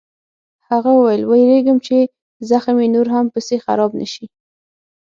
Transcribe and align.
هغه 0.69 0.91
وویل: 0.95 1.21
وېرېږم 1.29 1.77
چې 1.87 1.97
زخم 2.49 2.75
یې 2.83 2.87
نور 2.95 3.07
هم 3.15 3.25
پسې 3.33 3.55
خراب 3.65 3.91
نه 3.99 4.07
شي. 4.13 4.25